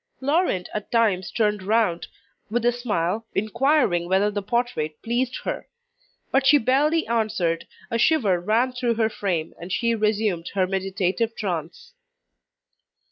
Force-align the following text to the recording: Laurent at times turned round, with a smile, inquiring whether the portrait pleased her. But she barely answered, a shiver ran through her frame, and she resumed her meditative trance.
Laurent 0.19 0.67
at 0.73 0.91
times 0.91 1.29
turned 1.29 1.61
round, 1.61 2.07
with 2.49 2.65
a 2.65 2.71
smile, 2.71 3.27
inquiring 3.35 4.09
whether 4.09 4.31
the 4.31 4.41
portrait 4.41 4.99
pleased 5.03 5.37
her. 5.43 5.67
But 6.31 6.47
she 6.47 6.57
barely 6.57 7.05
answered, 7.05 7.67
a 7.91 7.99
shiver 7.99 8.39
ran 8.39 8.73
through 8.73 8.95
her 8.95 9.09
frame, 9.09 9.53
and 9.61 9.71
she 9.71 9.93
resumed 9.93 10.47
her 10.55 10.65
meditative 10.65 11.35
trance. 11.35 11.93